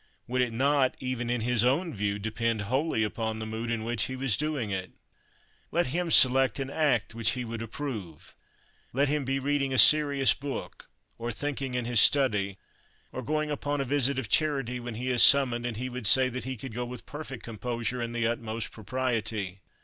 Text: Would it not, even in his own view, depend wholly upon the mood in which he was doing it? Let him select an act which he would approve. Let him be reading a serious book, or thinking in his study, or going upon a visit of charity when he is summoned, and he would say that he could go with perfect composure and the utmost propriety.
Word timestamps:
Would 0.25 0.41
it 0.41 0.51
not, 0.51 0.95
even 0.99 1.29
in 1.29 1.41
his 1.41 1.63
own 1.63 1.93
view, 1.93 2.17
depend 2.17 2.63
wholly 2.63 3.03
upon 3.03 3.37
the 3.37 3.45
mood 3.45 3.69
in 3.69 3.83
which 3.83 4.05
he 4.05 4.15
was 4.15 4.35
doing 4.35 4.71
it? 4.71 4.93
Let 5.69 5.85
him 5.85 6.09
select 6.09 6.57
an 6.57 6.71
act 6.71 7.13
which 7.13 7.33
he 7.33 7.45
would 7.45 7.61
approve. 7.61 8.35
Let 8.93 9.09
him 9.09 9.25
be 9.25 9.37
reading 9.37 9.71
a 9.71 9.77
serious 9.77 10.33
book, 10.33 10.89
or 11.19 11.31
thinking 11.31 11.75
in 11.75 11.85
his 11.85 11.99
study, 11.99 12.57
or 13.11 13.21
going 13.21 13.51
upon 13.51 13.79
a 13.79 13.85
visit 13.85 14.17
of 14.17 14.27
charity 14.27 14.79
when 14.79 14.95
he 14.95 15.11
is 15.11 15.21
summoned, 15.21 15.67
and 15.67 15.77
he 15.77 15.87
would 15.87 16.07
say 16.07 16.29
that 16.29 16.45
he 16.45 16.57
could 16.57 16.73
go 16.73 16.83
with 16.83 17.05
perfect 17.05 17.43
composure 17.43 18.01
and 18.01 18.15
the 18.15 18.25
utmost 18.25 18.71
propriety. 18.71 19.59